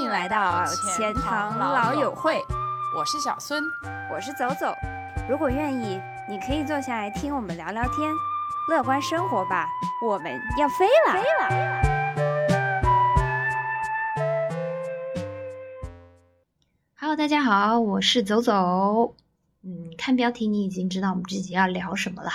[0.00, 0.64] 欢迎来到
[0.96, 2.42] 钱塘老友会，
[2.96, 3.62] 我是小孙，
[4.10, 4.74] 我是走走。
[5.28, 8.10] 如果愿意，你可以坐下来听我们聊聊天，
[8.70, 9.68] 乐观生活吧。
[10.02, 11.50] 我们要飞了，飞了。
[16.98, 19.14] Hello，大家好，我是走走。
[19.62, 22.30] 嗯，看标题你已经知道我们这集要聊什么了。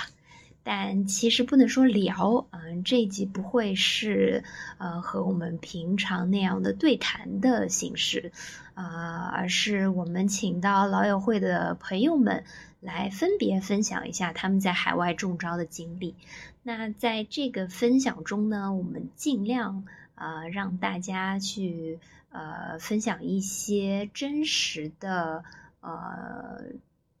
[0.68, 4.42] 但其实不能说聊，嗯，这一集不会是
[4.78, 8.32] 呃和我们平常那样的对谈的形式，
[8.74, 12.42] 啊，而是我们请到老友会的朋友们
[12.80, 16.16] 来分别分享一下他们在海外中招的经历。
[16.64, 19.84] 那在这个分享中呢，我们尽量
[20.16, 25.44] 啊让大家去呃分享一些真实的
[25.80, 26.64] 呃。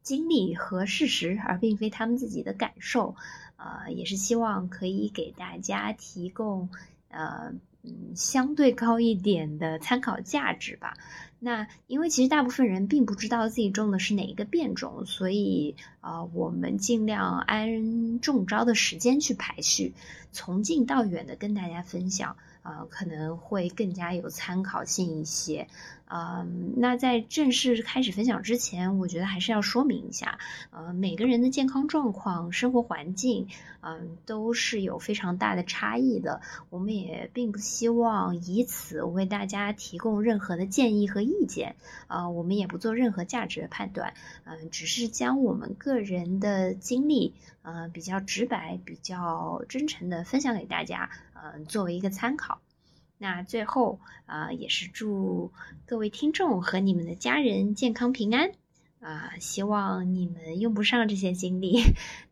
[0.06, 3.16] 经历和事实，而并非他们自己的感受，
[3.56, 6.68] 呃，也是希望可以给大家提供
[7.08, 10.94] 呃嗯相对高一点的参考价值吧。
[11.40, 15.74] 那因为其实大部分人并不知道自己种的是哪一个变种，所以
[16.06, 19.92] 啊，我们尽量按中招的时间去排序，
[20.30, 25.66] 从近到远的跟大家分享，呃，可能会更加有参考性一些。
[26.08, 30.38] 嗯，那在正式开始分享之前，我觉得还是要说明一下，
[30.70, 33.48] 呃，每个人的健康状况、生活环境，
[33.80, 36.40] 嗯，都是有非常大的差异的。
[36.70, 41.74] 我们也并不希望以此为大家提供任何的建议和意见，
[42.06, 52.60] 呃，我们也不做任何价值的判断，嗯，只是将我们个个人的经历，呃，比较直白、比较真诚的分享给大家，嗯，作为一个参考。
[53.16, 55.52] 那最后啊，也是祝
[55.86, 58.52] 各位听众和你们的家人健康平安
[59.00, 59.38] 啊！
[59.40, 61.80] 希望你们用不上这些经历，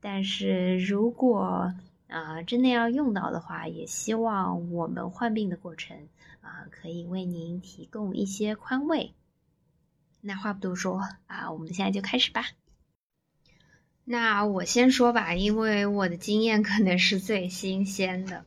[0.03, 1.73] 但是如果
[2.09, 5.97] 啊真的要用到的话，也希望我们患病的过程
[6.43, 9.15] 啊可以为您提供一些宽慰。
[10.21, 12.45] 那话不多说啊，我们现在就开始吧。
[14.07, 18.45] 那我先说吧，因为我的经验可能是最新鲜的。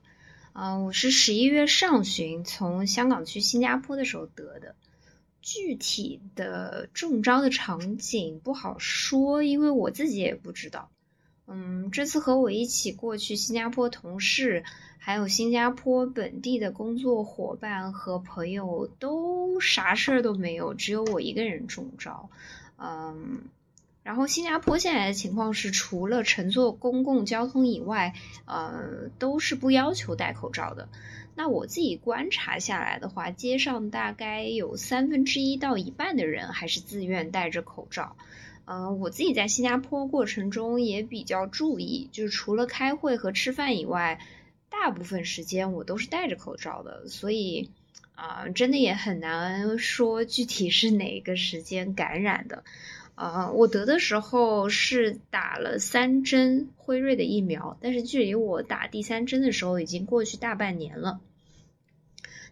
[0.53, 4.75] 嗯，我是十一月上旬从香港去新加坡的时候得的，
[5.41, 10.91] 具体的中招的场景不好说，因为我自己也不知道。
[11.47, 14.63] 嗯，这次和我一起过去新加坡同事，
[14.99, 22.29] 还有新加坡本地的工作伙伴和朋友都啥事儿都没有，只有我一个人中招。
[22.77, 23.41] 嗯。
[24.07, 28.13] 然后新加坡现在的情况是，除了乘坐公共交通以外，
[28.45, 30.87] 呃，都是不要求戴口罩的。
[31.35, 38.15] 那我自己观察下来的话，街上大概有三分之一到一半的人还是自愿戴着口罩。
[38.63, 44.21] 呃，我自己在新加坡过程中也比较注意，就是除了开会和吃饭以外，
[44.69, 47.09] 大部分时间我都是戴着口罩的。
[47.09, 47.69] 所以，
[48.15, 52.63] 啊，真的也很难说具体是哪个时间感染的。
[53.17, 61.19] 啊，我得的时候是打了三针辉瑞的疫苗，但是距离我打第三针的时候已经过去大半年了。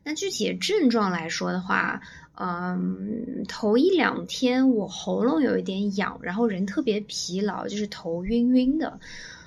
[0.03, 2.01] 那具体症状来说的话，
[2.33, 8.99] 嗯，头一两天我喉咙有一点痒，然后人特别疲劳，就是头晕晕的。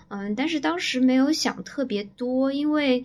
[0.07, 3.05] 嗯，但是当时没有想特别多，因为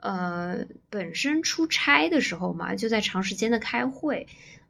[0.00, 4.26] 呃，本身出差的时候嘛，就在长时间的开会。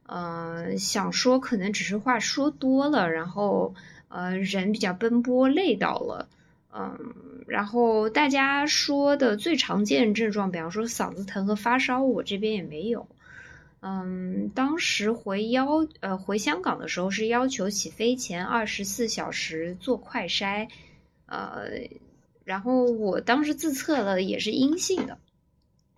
[0.07, 3.73] 呃，想说可能只是话说多了，然后
[4.07, 6.29] 呃人比较奔波累到了，
[6.71, 7.15] 嗯，
[7.47, 13.07] 然后大家说的最常见症状，比方说嗓子疼和发烧，我这边也没有，
[13.81, 20.69] 嗯，当时回邀呃回香港的时候是要求起飞前二十四小时做快筛，
[21.25, 21.89] 呃，
[22.43, 25.17] 然后我当时自测了也是阴性的。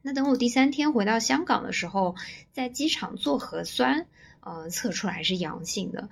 [0.08, 2.16] 那等我第三天回到香港的时候，
[2.54, 4.06] 在机场做核酸，
[4.40, 6.08] 呃，测出来是阳性的。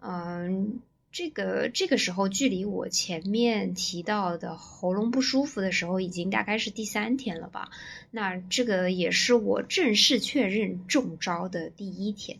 [0.00, 0.80] 嗯，
[1.12, 7.68] 这个这个时候距离我前面提到的喉咙不舒服的时候，已经大概是第三天了吧？
[8.10, 12.38] 那这个也是我正式确认中招的第一天。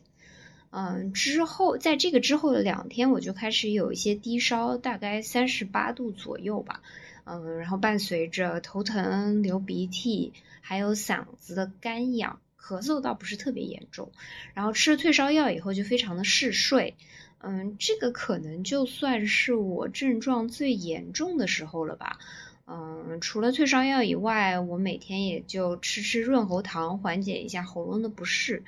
[0.70, 6.80] 嗯，之后在这个之后的两天，我就开始有一些低烧，大概三十八度左右吧。
[7.24, 10.32] 嗯，然后伴随着头疼、流鼻涕。
[10.66, 14.12] 还有嗓子的干痒，咳嗽倒不是特别严重，
[14.54, 16.96] 然后吃了退烧药以后就非常的嗜睡，
[17.40, 22.18] 嗯，这个可能就算是我症状最严重的时候了吧，
[22.66, 28.64] 嗯，除了退烧药以外，我每天也就吃吃润喉糖缓解一下喉咙的不适，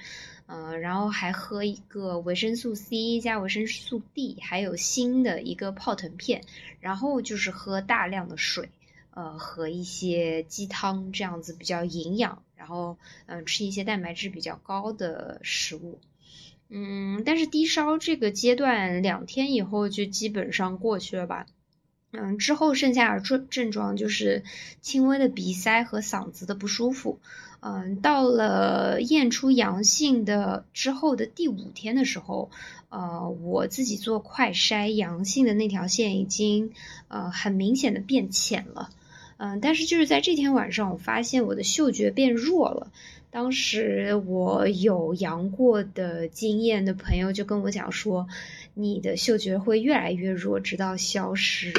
[0.47, 6.45] 嗯，然后还喝一个维生素 C 加维生素 D，还有锌的一个泡腾片，
[6.81, 8.71] 然后就是喝大量的水。
[9.11, 15.99] 呃，和一些鸡汤这样子比较营养，然后嗯吃一些蛋白质比较高的食物。
[16.69, 21.47] 嗯，但是低烧这个阶段两天以后就基本上过去了吧。
[22.11, 24.45] 嗯，之后剩下的症症状就是
[24.83, 27.19] 轻微的鼻塞和嗓子的不舒服。
[27.69, 32.49] 嗯，到了验出阳性的之后的第五天的时候，
[32.91, 36.71] 呃，我自己做快筛，阳性的那条线已经
[37.09, 38.91] 呃很明显的变浅了。
[39.39, 42.93] 嗯，但是就是在这天晚上，我发现我的嗅觉变弱了。
[43.33, 48.29] 当时我有阳过的经验的朋友就跟我讲说，
[48.75, 51.73] 你的嗅觉会越来越弱，直到消失。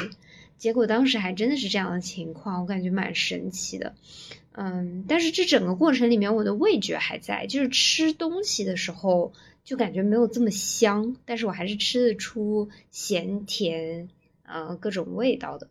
[0.58, 3.94] 结果当时还真的是这样的情况，我感觉蛮神奇的。
[4.60, 9.32] 嗯，但是这整个过程里面，我的味觉还在，就是吃东西的时候
[9.62, 14.08] 就感觉没有这么香，但是我还是吃得出咸甜，
[14.42, 15.68] 呃，各种味道的。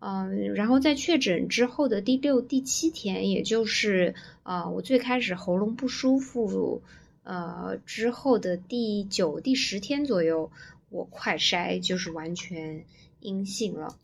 [0.00, 6.82] 嗯，然后在确诊之后的第六、第七天，也就是啊，我最开始喉咙不舒服，
[7.22, 10.50] 呃，之后的第九、第十天左右，
[10.90, 12.84] 我快筛就是完全
[13.20, 13.96] 阴性了。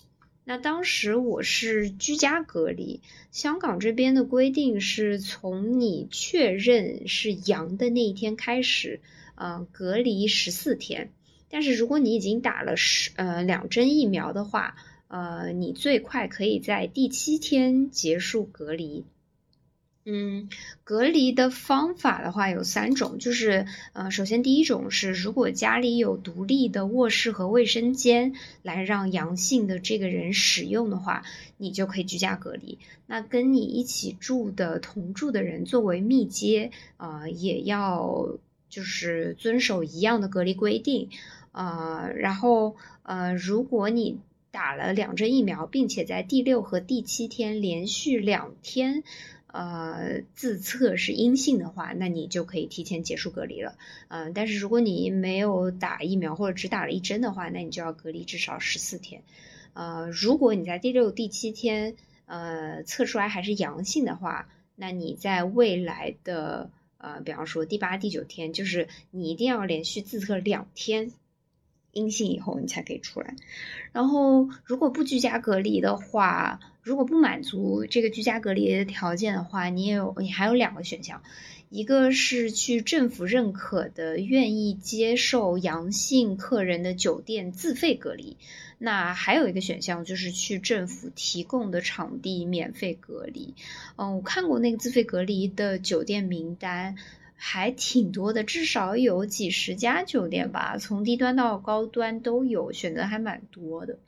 [0.45, 3.01] 那当时我是居家隔离，
[3.31, 9.01] 香港这边的规定是从你确认是阳的那一天开始，
[9.37, 11.13] 呃，隔离十四天。
[11.49, 14.75] 但是如果你已经打了十呃两针疫苗的话，
[15.07, 19.05] 呃，你最快可以在第七天结束隔离。
[20.05, 20.49] 嗯，
[20.83, 31.23] 隔离的方法的话有三种，就是呃，首先第一种是，如果家里有独立的卧室和卫生间来让阳性的这个人使用的话，
[31.57, 32.81] 你就可以居家隔离。
[33.07, 38.39] 那跟你一起住的同住的人作为密接，呃，也要
[38.69, 41.11] 就是遵守一样的隔离规定。
[41.53, 42.75] 呃，然后
[43.05, 44.19] 呃，如果你
[44.51, 49.05] 打了两针疫苗，并且在第六和第七天连续两天。
[49.53, 53.77] 呃，自测是阴性的话，那你就可以提前结束隔离了。
[54.09, 59.23] 嗯，但是如果你没有打疫苗或者只打了一针的话，那你就要隔离至少十四天。
[59.75, 61.95] 呃，如果你在第六、第七天
[62.27, 71.13] 呃测出来还是阳性的话，那你在未来的呃，比方说第八、第九天，就是你一定要连续自测两天。
[71.95, 73.37] 阴性以后你才可以出来，
[73.93, 81.23] 然后如果不居家隔离的话，如果不满足这个居家隔离的条件的话，你也有你还有两个选项，
[81.71, 88.37] 一个是去政府认可的愿意接受阳性客人的酒店自费隔离，
[88.79, 93.55] 那还有一个选项就是去政府提供的场地免费隔离。
[93.97, 96.97] 嗯，我看过那个自费隔离的酒店名单。
[97.45, 103.99] 还挺多的，至少有几十家酒店吧，从低端到高端都有，选择还蛮多的。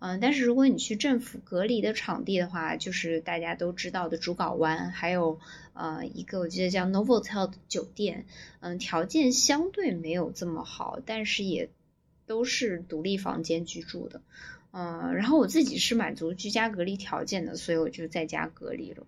[0.00, 5.40] 嗯，但是如果你去政府隔离的场地的话，就是大家都知道的竹港湾，还有
[5.72, 8.26] 呃一个我记得叫 Novotel 酒店，
[8.60, 11.68] 嗯，条件相对没有这么好，但是也
[12.26, 14.22] 都是独立房间居住的。
[14.70, 19.06] 嗯，然后我自己是满足居家隔离条件的，所以我就在家隔离了。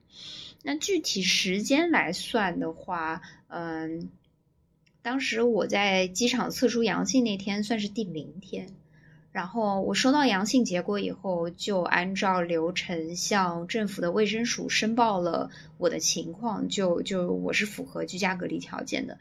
[0.62, 4.08] 那具体时间来算的话，嗯，
[5.02, 8.68] 当时我在机场测出阳性那天算是第零天，
[9.32, 19.18] 然后我收到阳性结果以后，就按照流程向政府的卫生署申报了我的情况，就就我是符合居家隔离条件的。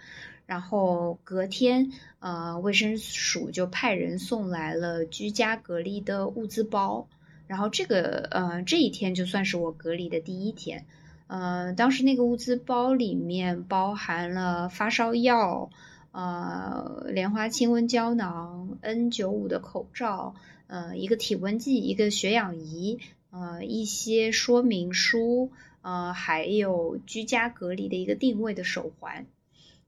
[0.47, 7.07] 然后隔天，呃，卫生署就派人送来了居家隔离的物资包，
[7.45, 10.85] 然后这个呃这一天就算是我隔离的第一天。
[11.27, 15.69] 呃，当时那个物资包里面包含了发烧药，
[16.11, 20.33] 呃，莲花清瘟胶囊，N95 的口罩，
[20.67, 22.99] 呃，一个体温计，一个血氧仪，
[23.29, 25.51] 呃，一些说明书，
[25.81, 29.27] 呃，还有居家隔离的一个定位的手环，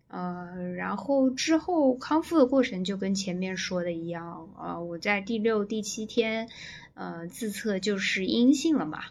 [0.08, 6.50] 呃，然后之后康复的过程就跟前面说的一样，呃，我在第六、第七天，
[6.94, 9.06] 呃，自测就是阴性了嘛，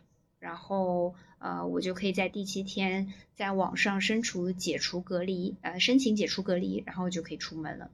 [0.50, 1.14] 然后。
[1.42, 7.90] 呃，我就可以在第七天在网上申除解除隔离，呃，申请解除隔离，然后就可以出门了。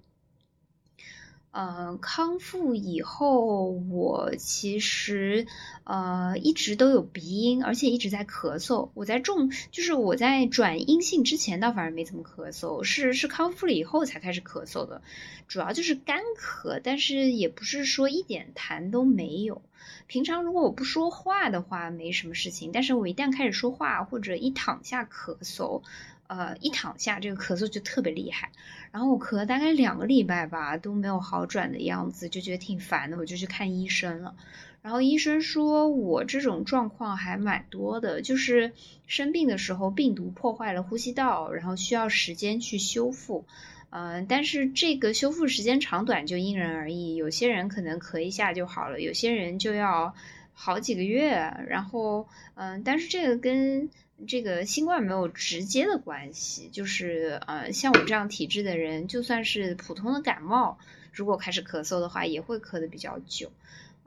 [1.57, 5.47] 呃，康复以后，我其实
[5.85, 8.91] 呃一直都有鼻音，而且一直在咳嗽。
[8.93, 15.01] 我在重，就是我在转阴性之前倒反而没怎么咳嗽，是是康复了以后才开始咳嗽的，
[15.49, 19.63] 主要就是干咳，但是也不是说一点痰都没有。
[20.09, 25.81] 平常如果我不说话的话没什么事情，但是我一旦开始说话或者一躺下咳嗽。
[26.29, 28.51] 呃，一躺下，这个咳嗽就特别厉害。
[28.93, 34.35] 然后我咳了大概两个礼拜吧，都没有好转的样子，就觉得挺烦的，我就去看医生了。
[34.83, 38.73] 然后医生说我这种状况还蛮多的，就是
[39.07, 43.45] 生病的时候病毒破坏了呼吸道，然后需要时间去修复。
[43.91, 50.15] 嗯，但是这个修复时间长短就因人而异，有些人可能咳一下就好了，有些人就要
[50.53, 51.31] 好几个月。
[51.69, 53.89] 然后，嗯，但是这个跟
[54.27, 60.79] 这个新冠没有直接的关系，就是呃，像我这样体质的人，就算是普通的感冒，
[61.13, 63.53] 如果开始咳嗽的话，也会咳得比较久。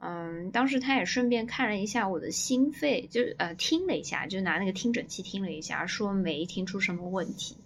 [0.00, 7.56] 嗯，当时他也顺便看了一下我的心肺，就呃听了一下，就拿那个听诊器听了一下，说没听出什么问题。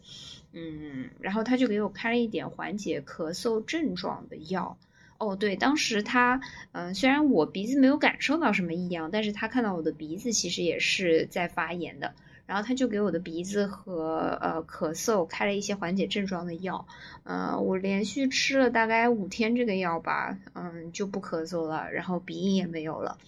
[0.53, 4.77] 嗯，然后他就给我开了一点缓解咳嗽症状的药。
[5.19, 6.41] 哦，对，当时他，
[6.73, 12.15] 嗯，虽然我鼻子没有感受到什么异样，但是他看到我的鼻子其实也是在发炎的。
[12.47, 16.87] 然后他就给我的鼻子和呃咳嗽开了一些缓解症状的药，
[17.23, 23.19] 呃，我连续吃了大概五天这个药吧，嗯，就不咳嗽了，然后鼻音也没有了，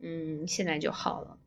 [0.00, 1.38] 嗯，现在就好了，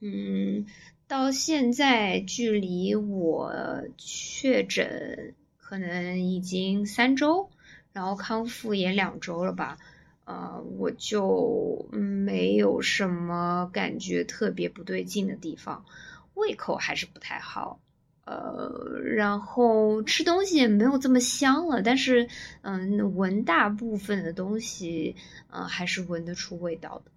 [0.00, 0.66] 嗯，
[1.08, 3.52] 到现在距离我
[3.98, 7.50] 确诊可能已经三周，
[7.92, 9.78] 然后康复也两周了吧，
[10.24, 15.84] 呃，我就没有什么感觉特别不对劲的地方。
[16.34, 17.80] 胃口还是不太好，
[18.24, 22.28] 呃，然后吃东西也没有这么香了，但是，
[22.62, 25.16] 嗯，闻大部分的东西，
[25.50, 27.10] 嗯，还是闻得出味道的，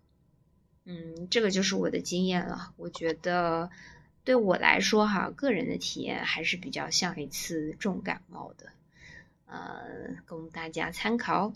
[0.86, 2.74] 嗯，这个就是我的经验了。
[2.77, 3.69] 我觉得
[4.24, 8.67] 对我来说，哈，个人的体验还是比较像一次重感冒的，
[9.45, 11.53] 呃，供大家参考。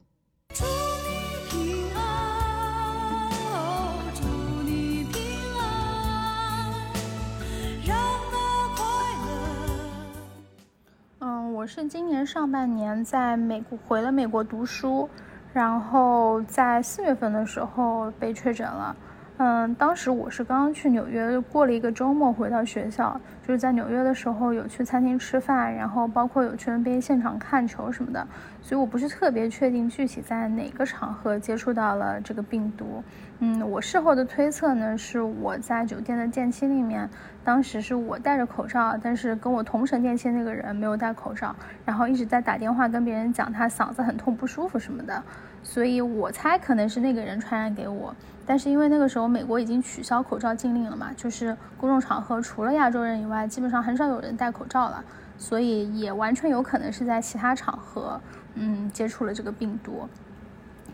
[11.60, 15.10] 我是今年上半年在美国回了美国读书，
[15.52, 18.96] 然后在四月份的时候被确诊了。
[19.42, 28.28] 嗯，当时我是刚刚去纽约过了一个周末，回到学校，就是在纽约的时候有去餐厅吃饭，然后包括有去 NBA 现场看球什么的，
[28.62, 33.02] 所以我不是特别确定具体在哪个场合接触到了这个病毒。
[33.40, 37.10] 嗯，我事后的推测呢，是我在酒店的电梯里面，
[37.42, 41.56] 当时是我戴着口罩，但是跟我同乘电梯那个人没有戴口罩，
[41.86, 45.24] 然后一直在打电话跟别人讲他嗓子很痛不舒服什么的，
[45.64, 48.14] 所以我猜可能是那个人传染给我。
[48.50, 55.06] 但是因为那个时候美国已经取消口罩禁令了嘛，就是公众场合除了亚洲人以外，基本上很少有人戴口罩了，
[55.38, 58.20] 所以也完全有可能是在其他场合，
[58.56, 60.10] 嗯，接触了这个病毒。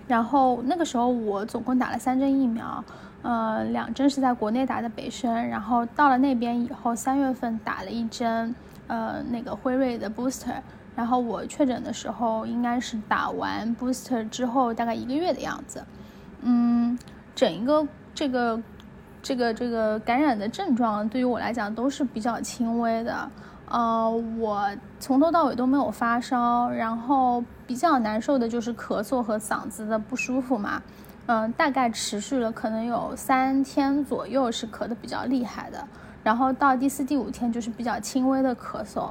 [0.06, 2.84] 然后那个时候我总共打了三针疫苗，
[3.22, 8.54] 呃，两针是在国内打的北生，然后到了那边以后，三月份打了一针，
[8.88, 10.58] 呃，那个辉瑞的 booster，
[10.94, 15.82] 然后我确诊的时候应该是打完 booster 之后大概一个月的样子，
[16.42, 17.00] 嗯，
[17.36, 18.60] 整一个这个
[19.22, 23.30] 这个这个感染的症状对于我来讲都是比较轻微的。
[23.68, 30.82] 呃，我从头到尾都没有发烧，然后比较难受的就是咳嗽和嗓子的不舒服嘛，
[31.26, 35.84] 嗯，大概持续了可能有三天左右是咳的比较厉害的，
[36.24, 39.10] 然后到第四、第五天就是比较轻微的咳嗽，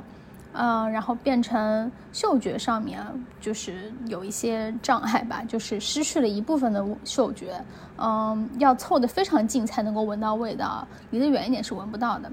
[0.55, 3.05] 嗯，然后变成嗅觉上面
[3.41, 7.61] 就是有一些障碍吧，就是失去了一部分的嗅觉，
[7.99, 12.31] 嗯，要凑得非常近才能够闻到味道，离得远一点是闻不到的。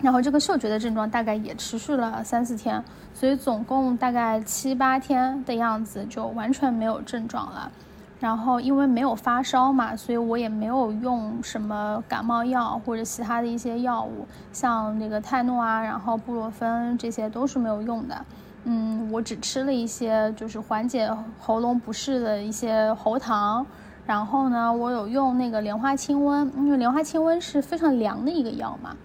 [0.00, 2.82] 然后这个嗅觉的症状大概也持续了三四天，
[3.14, 7.70] 所以总共大概七八天的样子就完全没有症状了。
[8.22, 18.24] 然后因为没有发烧嘛，所以我也没有用什么感冒药或者其他的一些药物，像那个泰诺啊，然后布洛芬这些都是没有用的。
[18.62, 21.10] 嗯，我只吃了一些就是缓解
[21.40, 23.66] 喉咙不适的一些喉糖。
[24.06, 28.96] 然后呢，我有用那个莲花清瘟，因为莲花清瘟是非常凉的一个药嘛。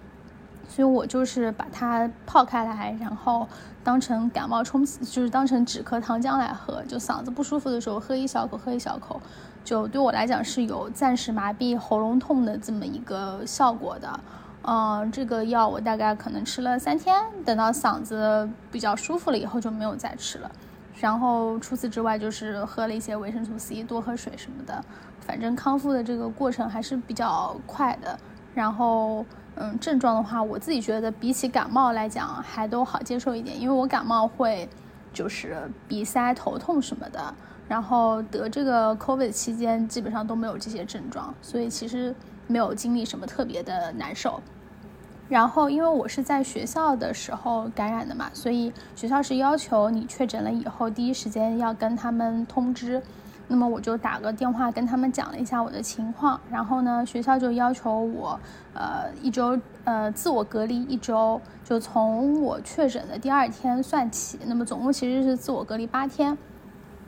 [0.68, 3.48] 所以我就是把它泡开来，然后
[3.82, 6.82] 当成感冒冲，就是当成止咳糖浆来喝。
[6.84, 9.20] 就嗓子不舒服的时候喝一小口，喝一小口，
[9.64, 14.20] 就对我来讲是有暂时麻痹喉咙痛的这么一个效果的。
[14.62, 20.50] 嗯，这个药我大概可能吃了三天，等到嗓子比较舒服了以后就没有再吃了。
[21.00, 24.84] 然后除此之外就是喝了一些维生素 C，多喝水什么的。
[25.20, 28.18] 反正康复的这个过程还是比较快的。
[28.54, 29.24] 然后。
[29.60, 34.68] 嗯，症状的话，我自己觉得比起感冒来讲还都好接受一点，因为我感冒会
[35.12, 37.34] 就是鼻塞、头痛什么的，
[37.68, 42.14] 然后得这个 COVID 期间基本上都没有这些症状，所以其实
[42.46, 44.40] 没有经历什么特别的难受。
[45.28, 53.02] 然后，因为我是在学校的时候感染的嘛，所以学校是要求你确诊了以后第一时间要跟他们通知。
[53.50, 58.38] 那么我就打个电话跟他们讲了一下我的情况，然后呢，学校就要求我，
[58.74, 64.38] 呃，一周，呃，自我隔离一周，就从我确诊的第二天算起。
[64.46, 66.36] 那么总共其实是自我隔离八天，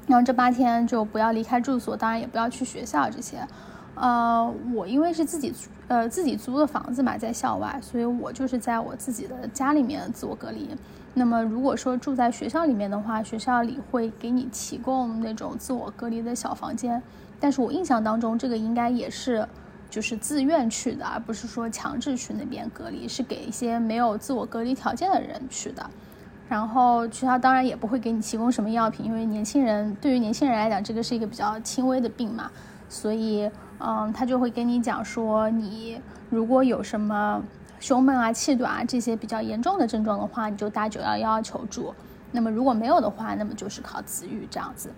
[0.07, 3.47] 然后这八天就不要离开住所，当然也不要去学校这些。
[3.95, 5.53] 呃，我因为是自己，
[5.89, 10.75] 呃，自己租的房子嘛，在校外，所以我就是在我自己的家里面自我隔离。
[11.15, 17.03] 那么如果说住在学校里面的话，学校里会给你提供那种自我隔离的小房间。
[17.39, 19.47] 但是我印象当中，这个应该也是
[19.89, 25.89] 就是自愿去的，而不是说强制去那边隔离，是给一些没有自我隔离条件的人去的。
[26.49, 32.51] 然后学校当然也不会给你提供什么药品，因为年轻人对于年轻人来讲，这个是一个比较轻微的病嘛，
[32.89, 33.51] 所以。
[33.83, 35.99] 嗯，他就会跟你讲说，你
[36.29, 37.43] 如果有什么
[37.81, 41.93] 胸闷啊、气短啊这些比较严重的症状的话，你就打九幺幺求助。
[42.31, 44.91] 那么如果没有的话，那么就是靠自愈这样子。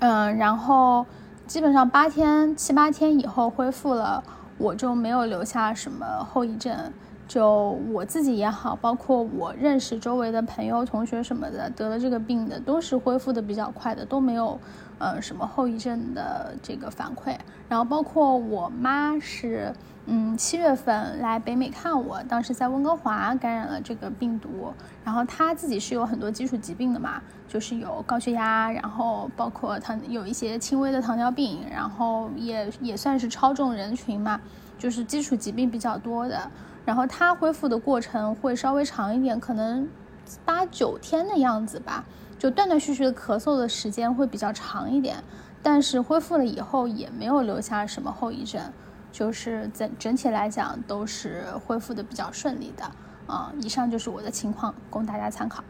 [0.00, 1.06] 嗯，然后
[1.46, 4.24] 基本上八天、七八天以后恢复了，
[4.58, 6.92] 我就没有留下什么后遗症。
[7.32, 14.60] 就我自己也好，包括我认识周围的朋友、同学什么的，得了这个病的都是恢复的比较快的，都没有。
[14.98, 17.36] 呃，什么后遗症的这个反馈，
[17.68, 19.74] 然后包括我妈是，
[20.06, 24.72] 嗯，七月份来北美看我，当时在温哥华感染了这个病毒，
[25.02, 34.40] 然后她自己是有很多基础疾病的嘛，就是有高血压，然后包括糖有一些轻微的糖尿病，然后也也算是超重人群嘛，
[34.78, 36.48] 就是基础疾病比较多的，
[36.84, 39.88] 然后它恢复的过程会稍微长一点，可能
[40.44, 42.04] 八九天的样子吧。
[42.38, 45.22] 就断断续续的咳嗽的时间会比较长一点，
[45.62, 48.60] 但是恢复了以后也没有留下什么后遗症，
[49.12, 52.84] 就是整整体来讲都是恢复的比较顺利的。
[53.28, 55.62] 啊，以上就是我的情况，供大家参考。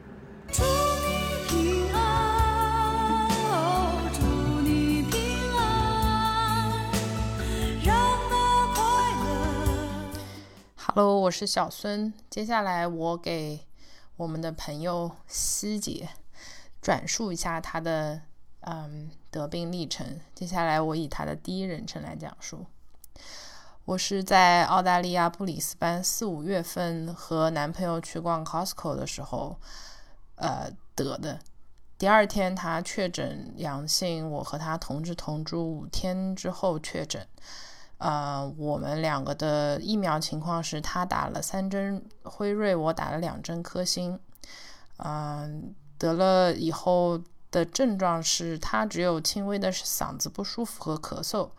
[10.94, 13.64] Hello，我是小孙，接下来我给
[14.18, 16.10] 我们的朋友希姐。
[16.82, 18.20] 转述一下她的
[18.60, 20.20] 嗯得病历程。
[20.34, 22.66] 接下来我以她的第一人称来讲述。
[23.86, 29.56] 我是在澳大利亚布里斯班四五月份和男朋友去逛 Costco 的时候，
[30.34, 31.40] 呃得的。
[31.96, 37.26] 第二天他确诊阳性，我和他同治同住五天之后确诊。
[38.02, 44.18] 呃，我们两个的疫苗情况是他打了三针辉瑞，我打了两针科兴。
[44.96, 45.74] 嗯。
[45.98, 51.50] 得了以后的症状是，他只有轻微的嗓子不舒服和咳嗽。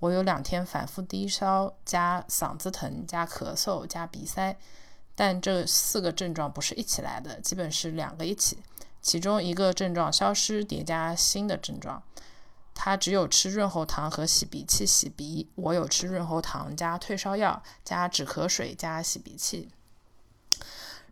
[0.00, 4.56] 我有两天反复低烧加嗓子疼加咳嗽加鼻塞，
[5.14, 8.58] 但这四个症状不是一起来的，基本是两个一起，
[9.00, 12.02] 其中一个症状消失叠加新的症状。
[12.84, 19.68] 他只有吃润喉糖和洗鼻器洗鼻，我有吃润喉糖加退烧药加止咳水加洗鼻器。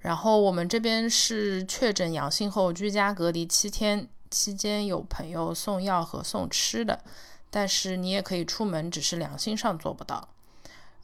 [0.00, 7.04] 然后我们这边是确诊阳性后居家隔离七天，期间有朋友送药和送吃的，
[7.50, 10.26] 但是你也可以出门，只是良心上做不到。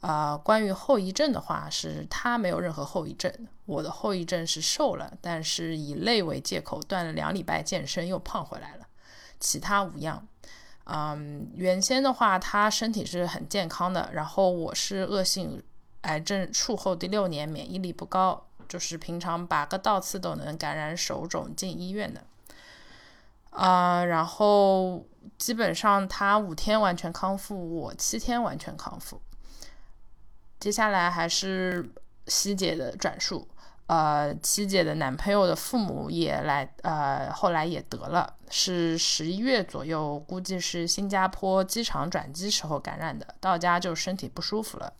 [0.01, 3.31] 啊，关于后遗症的话，是他没有任何后遗症，
[3.63, 8.85] 我的后遗症是瘦了，但是以累为借口断了两礼拜健身又胖回来了，
[9.39, 10.27] 其他无恙。
[10.89, 15.61] 嗯，原先的话他身体是很健康的，然后我是恶性
[16.01, 18.43] 癌症术后第六年，免疫力不高。
[18.69, 22.21] 就是平常拔个倒刺都能感染手肿进医院的，
[23.51, 25.05] 啊，然后
[25.37, 29.21] 基本上他五天完全康复，我七天完全康复。
[30.59, 31.89] 接下来还是
[32.27, 33.47] 希姐的转述，
[33.87, 44.91] 呃，七姐的男朋友的父母也来，呃，后来也得了，是十一月左右，估计是新加坡机场转机时候感染的，到家就身体不舒服了。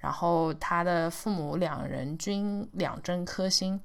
[0.00, 3.80] 然后他的父母两人均两针科兴，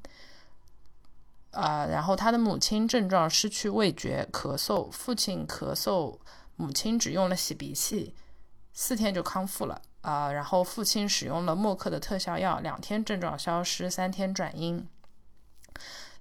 [1.51, 6.19] 呃，然后他的母亲症状失去味觉、咳嗽，父亲咳嗽，
[6.57, 8.13] 母亲只用了洗鼻器，
[8.73, 14.87] 四天就康复了，啊，然后父亲使用了默克的特效药，两天症状消失，三天转阴。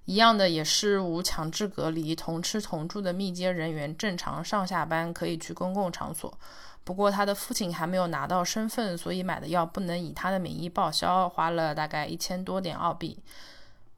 [0.05, 6.35] 一样的也是无强制隔离，同吃同住的密接人员正常上下班，可以去公共场所。
[6.83, 13.19] 不过他的父亲还没有拿到身份，所以买的药不能以他的名义报销，花了大概一千多点澳币，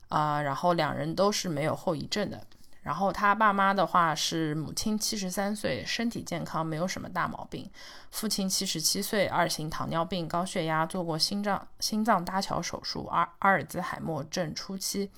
[0.09, 2.45] 啊，然后两人都是没有后遗症的。
[2.83, 7.65] 然后他爸妈的话是母亲七十三岁，身体健康，没有什么大毛病；
[8.11, 15.09] 父亲七十七岁，二型糖尿病，高血压，做过心脏心脏搭桥手术，阿阿尔兹海默症初期。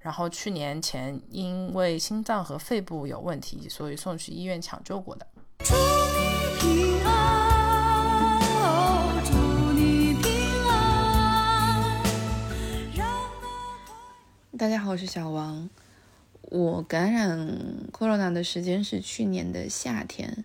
[0.00, 5.24] 然后去年前因为心脏和肺部有问题，所以送去医院抢救过的。
[5.60, 8.40] 祝你平安，
[9.24, 9.32] 祝
[9.72, 12.02] 你平安。
[14.58, 15.70] 大家好，我是小王。
[16.52, 17.48] 我感染
[17.92, 20.44] corona 的时间是去年的夏天，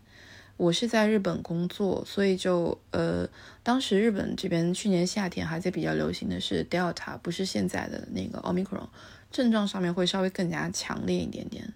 [0.55, 3.27] 我是在日本工作，所以就呃，
[3.61, 8.87] 当时日本这边去年夏天还在比较流行的是 Delta，不是现在的那个 Omicron。
[9.33, 11.73] 症状上面会稍微更加强烈一点点。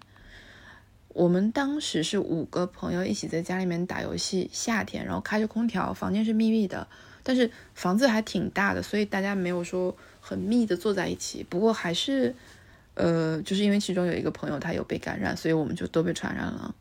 [1.08, 6.88] 我们当时是五个朋友一起在家里面打游戏，夏天，然后开着空调，房间是密闭的，
[7.22, 11.44] 但是房子还挺大的，所以大家没有说很密的坐在一起。
[11.44, 12.34] 不过还是，
[12.94, 16.74] 呃，就是因为其中有一个朋友他有被感染，所以我们就都被传染了。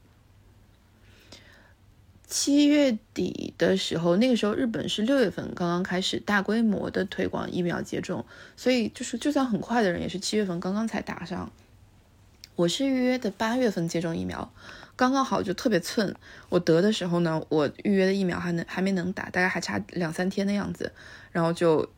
[2.28, 11.52] 七月底的时候，那个时候日本是六月份刚刚开始大规模的推广疫苗接种，所以就是就算很快的人也是七月份刚刚才打上。
[12.56, 14.54] 我是预约的八月份接种疫苗，
[14.95, 16.15] 刚刚好就特别寸。
[16.47, 20.91] 我得的时候呢，我预约的疫苗还能还没能打，大概还差两三天的样子，
[21.32, 21.89] 然后就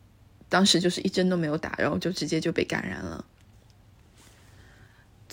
[0.50, 3.24] 当时就是一针都没有打，然后就直接就被感染了。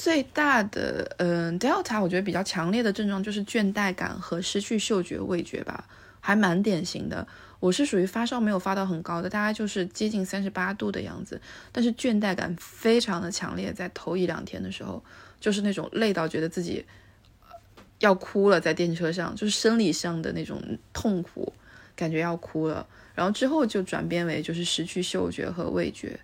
[0.00, 5.86] 最大的，嗯，Delta 我觉得比较强烈的症状就是倦怠感和失去嗅觉味觉吧，
[6.20, 7.28] 还蛮典型的。
[7.58, 11.38] 我是属于发烧没有发到很高的，大概就是接近三十八度的样子，
[11.70, 15.04] 但是倦怠感非常的强烈，在头一两天的时候，
[15.38, 16.82] 就是那种累到觉得自己
[17.98, 20.62] 要哭了，在电车上，就是生理上的那种
[20.94, 21.52] 痛苦，
[21.94, 22.86] 感觉要哭了。
[23.14, 26.18] 然后之后就转变为就是失去嗅觉和味觉。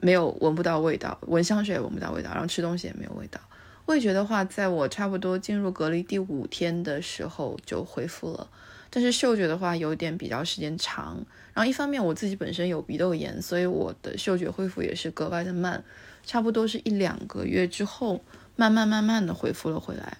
[0.00, 3.40] 没有闻不到味道，闻香水也闻不到味道，然后吃东西也没有味道。
[3.86, 8.48] 味觉的话，在我差不多进入隔离第五天的时候就恢复了，
[8.88, 11.16] 但是嗅觉的话有点比较时间长。
[11.52, 15.82] 然后一方面我自己本身有鼻窦炎，所以我的嗅觉恢复也是格外的慢，
[16.24, 18.22] 差不多是一两个月之后，
[18.54, 20.18] 慢慢慢慢的恢复了回来。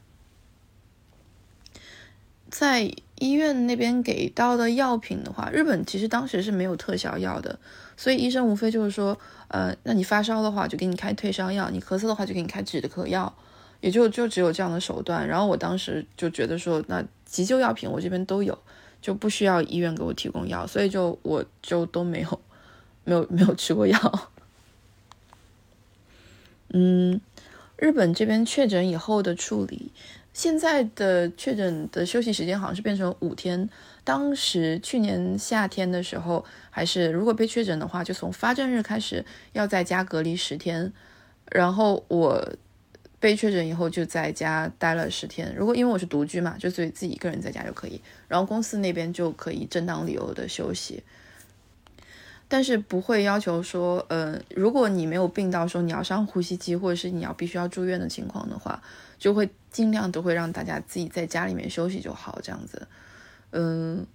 [2.51, 7.59] 在医院那边给到的药品的话，日本其实当时是没有特效药的，
[7.97, 9.19] 所以医生无非就是说。
[9.53, 13.35] 呃，那你发烧的话就给你开退烧药，你咳嗽的话就给你开止咳药，
[13.81, 15.27] 也就就只有这样的手段。
[15.27, 18.57] 然后我当时就觉得说，那急救药品我这边都有，
[19.03, 22.41] 就不需要医院给我提供药，所以就我就都没有
[23.03, 24.31] 没有没有吃过药。
[26.73, 27.21] 嗯，
[27.77, 29.91] 日本这边确诊以后的处理，
[30.33, 33.69] 现在的确诊的休息时间好像是变成五天。
[34.03, 40.93] 当时去年夏天的时候，还是如果被确诊的话，就从发症日开始要在家隔离十天。
[41.51, 42.53] 然后我
[43.19, 45.53] 被确诊以后就在家待了十天。
[45.57, 48.01] 如果因为我是独居嘛，就所以自己一个人在家就可以。
[48.29, 51.03] 然后公司那边就可以正当理由的休息，
[52.49, 58.81] 但是不会要求说，呃，如果你没有病到说你要上呼吸机或者是你要必须要住院的情况的话，
[59.20, 62.88] 就会尽量都会让大家自己在家里面休息就好，这样子。
[63.50, 64.06] 嗯，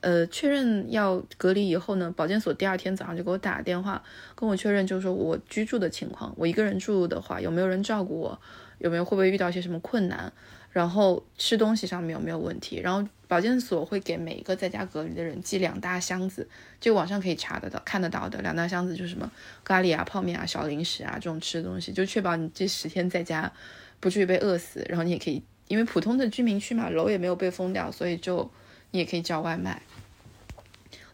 [0.00, 4.02] 呃，确认要隔离以后呢，保健所第二天早上就给我打电话，
[4.36, 8.40] 跟我确认，就是说我居住的情况，我一个人住的话，有没有人照顾我，
[8.78, 10.32] 有没有会不会遇到一些什么困难，
[10.70, 16.48] 然后吃东西上面有没有问题，然后保健所会给每一个在家隔离的人寄两大箱子，
[16.80, 19.30] 就网上可以查得到、看得到的两大箱子，就是什么
[19.64, 23.52] 咖喱啊、泡面啊、小零食啊这种吃的东西，就确保你这十天在家
[24.00, 25.42] 不至于被饿死，然后你也可以。
[25.68, 28.48] 因为普通的居民区嘛，楼也没有被封掉，所以就
[28.92, 29.82] 你也可以叫外卖。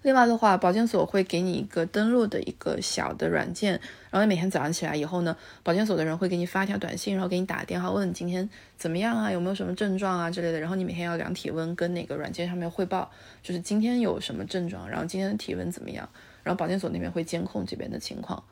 [0.03, 10.59] 另外的话，保健所会给你一个登录的一个小的软件，然后你每天早上起来以后呢，保健所的人会给你发一条短信，然后给你打电话问你今天怎么样啊，有没有什么症状啊之类的。
[10.59, 13.11] 然后你每天要量体温，跟那个软件上面汇报，
[13.43, 16.09] 就是今天有什么症状，然后今天的体温怎么样，
[16.43, 18.43] 然后保健所那边会监控这边的情况。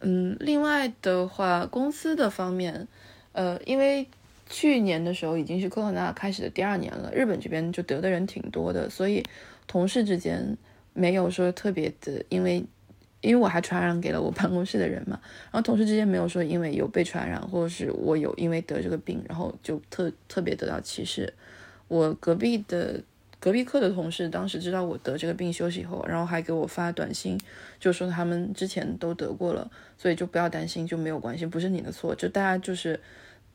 [0.00, 2.86] 嗯，另外的话，公司的方面，
[3.32, 4.06] 呃，因为。
[4.52, 9.24] 去年的时候已经是 corona 开始的第二年了，日本这边就得的人挺多的，所以
[9.70, 10.58] 同事之间
[10.92, 12.64] 没有说特别的，因为
[13.20, 21.32] 因为我还传染给了我办公室的人嘛，然后同事之间没有说因为有被传染或者是我有因为得这个病，然后就特特别得到歧视。
[21.86, 23.00] 我隔壁的
[23.38, 27.38] 隔壁课的同事当时知道我得这个病休息以后，然后还给我发短信，
[27.78, 32.98] 就说他们之前都得过了，所以就不要担心，就没有关系，不是你的错，就大家就是。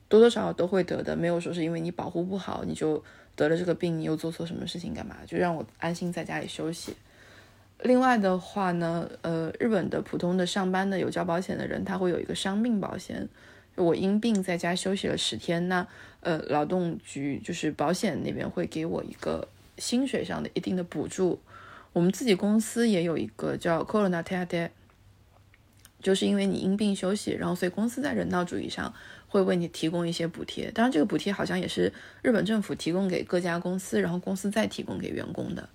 [0.08, 3.04] 多多少少都会得的，没有说是因为你保护不好你就
[3.36, 5.18] 得了这个病，你又做错什么事情干嘛？
[5.26, 6.96] 就让我安心在家里休息。
[7.82, 13.28] 另外的话呢，呃，日本的普通的上班的有交保险的人，他会有一个伤病保险。
[13.76, 15.86] 我因病在家休息了十天，那
[16.22, 21.42] 呃，劳动局就是保险那边会给我一个薪水上的一定的补助。
[21.92, 24.70] 我们自己公司也有一个叫 Corona t a d e
[26.02, 28.94] 就是因为你因病休息，然后所以公司在人道主义上
[29.36, 30.72] 会为你提供一些补贴。
[30.72, 35.68] 当然，这个补贴好像也是日本政府提供给各家公司，然后公司再提供给员工的。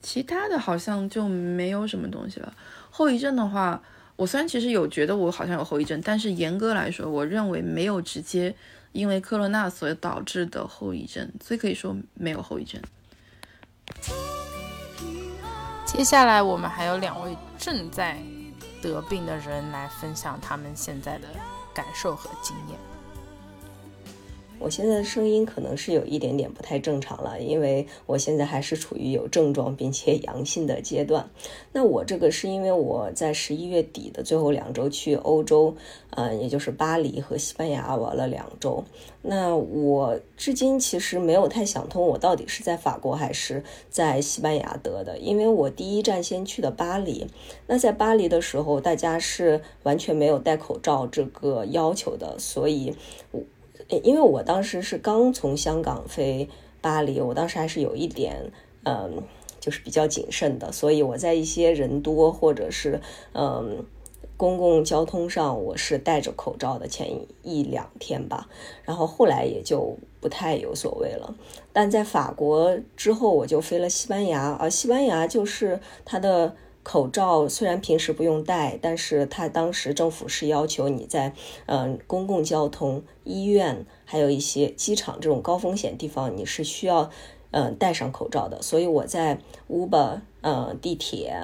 [0.00, 2.54] 其他的好像就没有什么东西了。
[2.90, 3.82] 后遗症的话，
[4.16, 8.54] 我虽然其实有觉得我好像有后遗症，但是严格来说，我认为没有直接
[8.92, 12.80] 因为科罗娜所导致的后遗症，所以可以说没有后遗症。
[15.86, 18.18] 接下来我们还有两位正在
[18.82, 21.28] 得病的人来分享他们现在的
[21.74, 22.93] 感受和经验。
[24.60, 31.28] 我现在的声音可能是有一点点不太正常了，因为我现在还是处于有症状并且阳性的阶段。
[31.72, 35.74] 那我这个是因为我在十一月底的最后两周去欧洲，
[36.10, 38.84] 嗯，也就是巴黎和西班牙玩了两周。
[39.20, 47.26] 那我至今其实没有太想通，我到底是在法国还是在西班牙得的，因为我第一站先去的巴黎。
[47.66, 52.94] 那在巴黎的时候，大家是完全没有戴口罩这个要求的，所以，
[53.30, 53.40] 我。
[53.88, 56.48] 因为我当时是刚从香港飞
[56.80, 58.50] 巴黎，我当时还是有一点，
[58.84, 59.22] 嗯，
[59.60, 63.00] 就是比较谨慎的，所以我在一些人多或者是
[63.32, 63.84] 嗯
[64.36, 67.08] 公共交通上，我是戴着口罩的前
[67.42, 68.48] 一两天吧，
[68.84, 71.34] 然后后来也就不太有所谓了。
[71.72, 76.56] 但在法国之后，我就飞了西班牙，而西班牙就是它的。
[76.84, 81.32] 口罩虽然平时不用戴，但是他当时政府是要求你在
[81.64, 87.10] 嗯公共交通、医院，还有一些机场这种高风险地方，你是需要
[87.52, 88.60] 嗯戴上口罩的。
[88.60, 89.38] 所以我在
[89.70, 91.34] Uber、嗯地铁，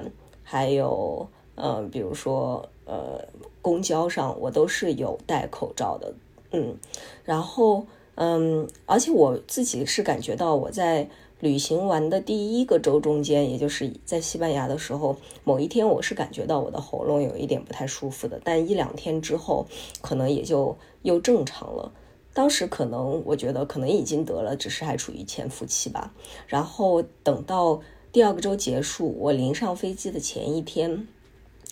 [0.42, 3.24] 还有嗯比如说呃
[3.62, 6.12] 公交上，我都是有戴口罩的。
[6.52, 6.76] 嗯，
[7.24, 11.08] 然后嗯，而且我自己是感觉到我在。
[11.40, 19.66] 旅行完的第一个周中间，也就是在西班牙的时候，某一天我是感觉到我的喉咙有一点不太舒服的，但一两天之后，
[20.02, 21.92] 可能也就又正常了。
[22.34, 26.12] 当时可能我觉得可能已经得了，只是还处于潜伏期吧。
[26.46, 27.80] 然后等到
[28.12, 31.08] 第二个周结束，我临上飞机的前一天，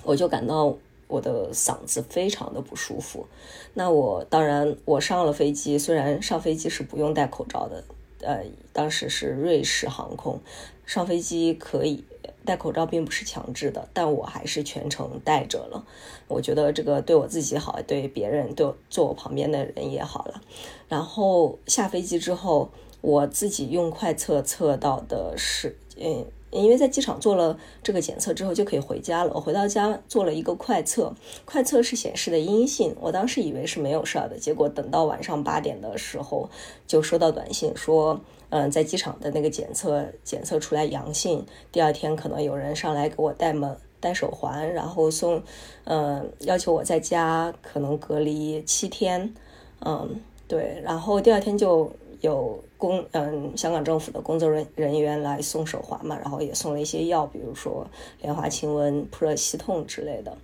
[0.03, 0.75] 我就感到
[1.07, 3.27] 我的嗓子非常的不舒服。
[3.75, 7.85] 那我当然我上了飞机，虽然上飞机是不用戴口罩的。
[8.21, 10.41] 呃，当时是瑞士航空，
[10.87, 12.05] 上飞机可以
[12.45, 15.87] 戴口罩，并不是强制的，但我还是全程戴着了。
[16.27, 20.41] 我觉得这个对我自己好，对别人，对坐我旁边的人也好了。
[20.89, 26.27] 然后下飞机之后，我自己用快测测到的是，嗯。
[26.51, 29.33] 因为在机场做了这个检测之后就可以回家了。
[29.35, 32.97] 我回到家做了一个快测，快测是显示的阴性。
[33.01, 36.49] 我当时以为是没有事儿的，结果等到晚上八点的时候
[36.87, 41.45] 就收到短信说，嗯，在机场的那个检测检测出来阳性。
[41.71, 45.43] 第二天可能有人上来给我戴门戴手环，然后送，
[45.85, 49.35] 嗯，要求我在家可能隔离七天。
[49.85, 51.93] 嗯，对，然后第二天就。
[52.21, 57.87] 有工嗯，香港政府的工作人人员来送手环嘛，然后也送了一些药，比如说
[58.21, 60.37] 莲花清瘟、普热西痛之类的。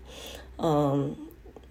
[0.58, 1.14] 嗯，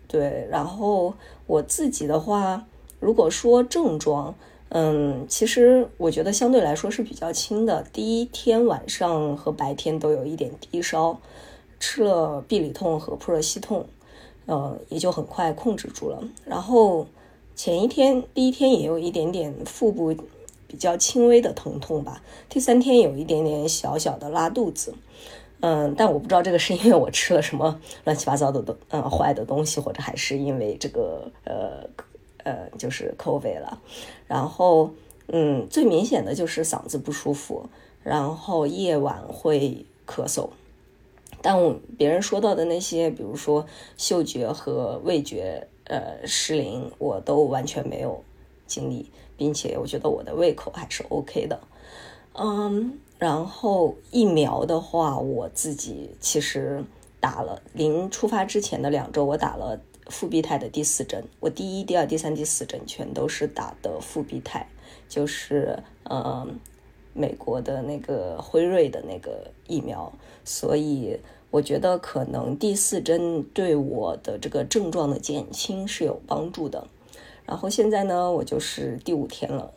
[0.08, 0.46] 对。
[0.50, 1.14] 然后
[1.48, 2.66] 我自己的话，
[3.00, 4.36] 如果说症状，
[4.70, 7.86] 嗯，其实我觉得相对来说是比较轻的。
[7.94, 11.18] 第一天晚上和白天都有一点低烧，
[11.80, 13.86] 吃了必理痛和普热西痛，
[14.48, 16.22] 呃，也就很快控制住了。
[16.46, 17.08] 然后。
[17.56, 20.14] 前一天，第一天也有一点点腹部
[20.68, 22.24] 比较轻微的疼痛吧。
[22.50, 24.96] 第三天有一点点小小的拉肚子，
[25.60, 31.88] 嗯，但我不知道这个是因为我吃了什么乱七八糟的东，嗯，坏的东西，或者还是因为这个，呃，
[32.44, 33.80] 呃，就是 COVID 了。
[34.28, 34.90] 然后，
[35.28, 37.70] 嗯，最明显的就是嗓子不舒服，
[38.02, 40.50] 然后夜晚会咳嗽。
[41.42, 45.68] 但我别人说到的那些，比如说嗅觉和味觉。
[45.86, 48.24] 呃，失灵我都完全没有
[48.66, 51.60] 经历，并且我觉得我的胃口还是 OK 的。
[52.34, 56.84] 嗯，然后疫苗的话，我自己其实
[57.20, 61.24] 打了，临出发之前的两周，我打了复必泰的第四针。
[61.40, 64.68] 我第一、第二、第三、第四针全都是打的复必泰，
[65.10, 65.78] 就是
[66.10, 66.60] 嗯，
[67.14, 70.14] 美国的那个辉瑞的那个疫苗，
[70.46, 71.20] 所以。
[71.54, 76.88] 我觉得可能第四针对我的这个症状的减轻是有帮助的。
[77.46, 79.72] 然后现在呢，我就是第五天了，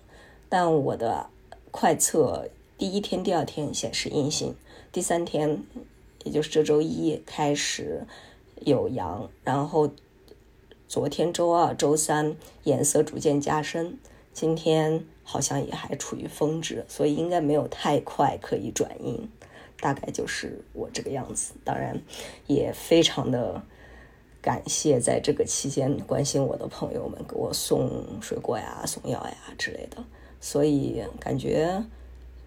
[0.48, 1.26] 但我的
[1.70, 4.54] 快测第一天、第二天显示阴性，
[4.90, 5.64] 第三天，
[6.24, 8.06] 也就是这周一开始
[8.62, 9.90] 有阳，然后
[10.88, 13.98] 昨天周二、周三颜色逐渐加深，
[14.32, 19.28] 今天好像也还处于峰值，所以应该没有太快可以转阴，
[19.80, 21.54] 大概就是我这个样子。
[21.64, 22.00] 当然，
[22.46, 23.62] 也非常的。
[24.42, 29.96] 感谢在这个期间关心我的朋友们给我送水果呀、送药呀之类的，
[30.40, 31.82] 所以感觉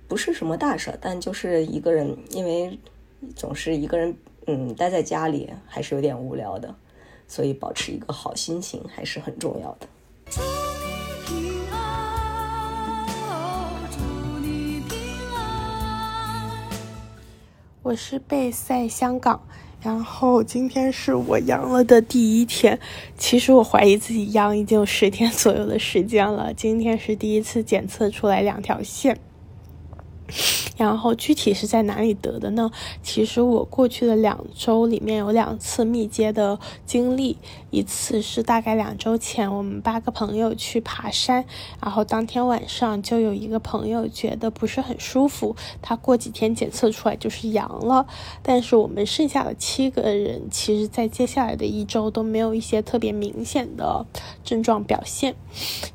[0.08, 2.80] 不是什么大事，但就是一个人，因为
[3.36, 4.16] 总是一个人，
[4.48, 6.74] 嗯，待在家里还是有点无聊的，
[7.28, 10.59] 所以保持一个好心情还是很重要的。
[17.90, 19.42] 我是贝塞香港。
[19.82, 22.80] 然后今天是我阳了的第一天，
[23.18, 26.54] 其实我怀疑自己阳已经有十天左右的时间了。
[26.54, 29.18] 今天是第一次检测出来两条线。
[30.80, 32.72] 然后具体是在哪里得的呢？
[33.04, 37.36] 其实我过去的两周里面有两次密接的经历，
[37.70, 41.44] 一次是大概两周前，我们八个朋友去爬山，
[41.82, 48.08] 然后当天晚上就有一个朋友觉得不是很舒服，他过几天检测出来就是阳了，
[48.42, 54.06] 但是我们剩下的七个人，其实在接下来的一周都没有一些特别明显的
[54.46, 55.36] 症状表现。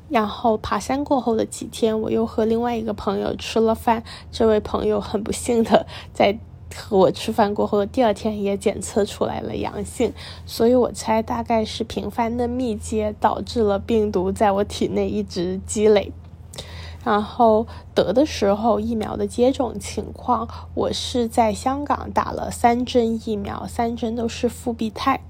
[0.07, 4.74] 然后爬山过后的几天，我又和另外一个朋友吃了饭，这位朋。
[4.75, 6.37] 朋友很不幸的，在
[6.75, 10.11] 和我吃饭过后的第二天也检测出来了阳性，
[10.45, 16.11] 所以我猜大概是频繁的密接导致了病毒在我体内一直积累。
[17.05, 25.21] 然后得的时候疫苗的接种情况，我是在香港打了三针疫苗，三针都是复必泰，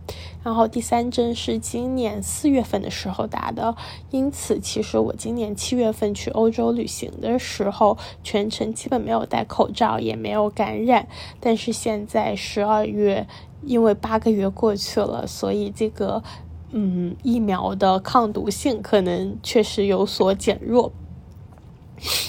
[0.41, 3.75] 然后第三针是今年四月份的时候打的，
[4.09, 11.05] 因此其实我今年七月份去欧洲旅行的时候，全程基本没有戴口罩，也没有感染。
[11.41, 13.27] 但是现在十二月，
[13.63, 16.23] 因为八个月过去了，所以这个
[16.71, 20.93] 嗯疫苗的抗毒性可能确实有所减弱。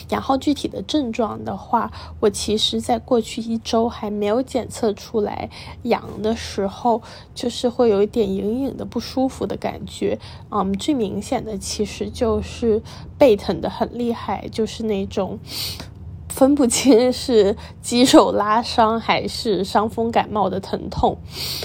[0.08, 5.50] 然后具体的症状的话，我其实在过去一周还没有检测出来
[5.82, 7.02] 阳的时候，
[7.34, 10.18] 就是会有一点隐隐的不舒服的感觉。
[10.50, 12.80] 嗯，最明显的其实就是
[13.18, 15.38] 背疼的很厉害，就是那种。
[16.36, 21.16] 分不清是肌肉拉伤还是伤风感冒的疼痛，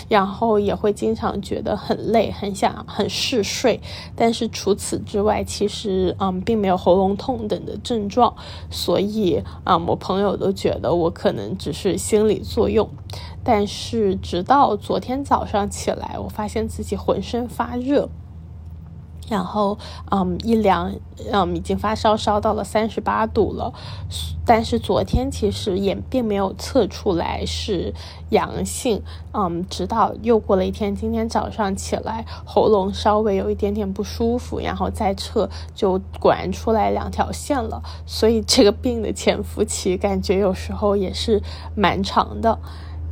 [0.08, 3.82] 然后也会经常觉得很累，很想很嗜睡。
[4.16, 8.34] 但是除此之外，其实嗯并没有喉咙痛等的症状，
[8.70, 12.90] 所以啊，我朋友都觉得我可能只是心理作用。
[13.44, 18.08] 但是直到昨天早上起来，我发现自己浑身发热。
[19.30, 19.78] 然后，
[20.10, 20.94] 嗯，一量，
[21.32, 23.74] 嗯，已经发烧烧到了三十八度了，
[24.46, 27.94] 但是昨天其实也并没有测出来是
[28.30, 29.02] 阳性，
[29.34, 41.42] 嗯，直到又过了一天，今天早上起来喉咙稍微有一点点不舒服，然后再测就果然出来两条线了，所以这个病的潜伏期感觉有时候也是
[41.74, 42.60] 蛮长的，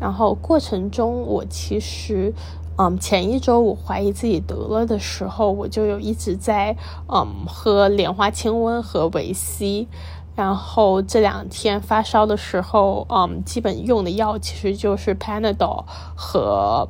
[0.02, 2.34] 然后过程中我其实。
[2.82, 6.78] 嗯，前一周我怀疑自己得了的时候，我就有一直在
[7.10, 9.86] 嗯喝莲花清瘟和维 C，
[10.34, 15.84] 然后这两天发烧的时候，嗯，基本用的药其实就是 Panadol
[16.16, 16.88] 和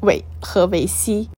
[0.00, 1.28] 维和维 C。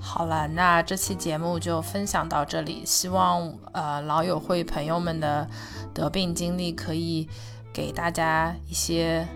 [0.00, 5.46] 好了，那这期节目就分享到这里，希望呃老友会朋友们的
[5.92, 7.28] 得病经历可以
[7.74, 9.28] 给大家一些。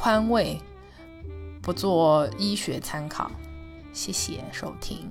[0.00, 0.56] 宽慰，
[1.60, 3.28] 不做医学参考。
[3.92, 5.10] 谢谢收听。